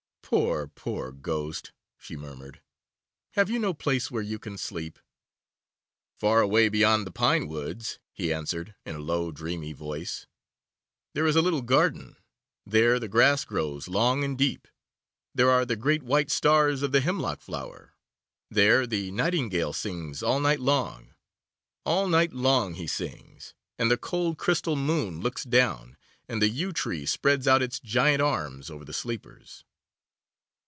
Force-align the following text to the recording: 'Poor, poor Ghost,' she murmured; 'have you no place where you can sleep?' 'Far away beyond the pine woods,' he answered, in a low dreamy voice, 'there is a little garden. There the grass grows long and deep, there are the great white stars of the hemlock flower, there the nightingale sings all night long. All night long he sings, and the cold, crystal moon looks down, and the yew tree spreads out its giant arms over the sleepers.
'Poor, 0.33 0.65
poor 0.65 1.11
Ghost,' 1.11 1.73
she 1.97 2.15
murmured; 2.15 2.61
'have 3.31 3.49
you 3.49 3.59
no 3.59 3.73
place 3.73 4.09
where 4.09 4.21
you 4.21 4.39
can 4.39 4.57
sleep?' 4.57 4.97
'Far 6.15 6.39
away 6.39 6.69
beyond 6.69 7.05
the 7.05 7.11
pine 7.11 7.49
woods,' 7.49 7.99
he 8.13 8.31
answered, 8.31 8.73
in 8.85 8.95
a 8.95 8.99
low 8.99 9.33
dreamy 9.33 9.73
voice, 9.73 10.27
'there 11.13 11.27
is 11.27 11.35
a 11.35 11.41
little 11.41 11.61
garden. 11.61 12.15
There 12.65 12.97
the 12.97 13.09
grass 13.09 13.43
grows 13.43 13.89
long 13.89 14.23
and 14.23 14.37
deep, 14.37 14.69
there 15.35 15.49
are 15.51 15.65
the 15.65 15.75
great 15.75 16.01
white 16.03 16.31
stars 16.31 16.81
of 16.81 16.93
the 16.93 17.01
hemlock 17.01 17.41
flower, 17.41 17.93
there 18.49 18.87
the 18.87 19.11
nightingale 19.11 19.73
sings 19.73 20.23
all 20.23 20.39
night 20.39 20.61
long. 20.61 21.13
All 21.83 22.07
night 22.07 22.31
long 22.31 22.75
he 22.75 22.87
sings, 22.87 23.53
and 23.77 23.91
the 23.91 23.97
cold, 23.97 24.37
crystal 24.37 24.77
moon 24.77 25.19
looks 25.19 25.43
down, 25.43 25.97
and 26.29 26.41
the 26.41 26.47
yew 26.47 26.71
tree 26.71 27.05
spreads 27.05 27.49
out 27.49 27.61
its 27.61 27.81
giant 27.81 28.21
arms 28.21 28.69
over 28.71 28.85
the 28.85 28.93
sleepers. 28.93 29.65